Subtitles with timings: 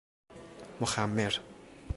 [0.81, 1.31] مخمر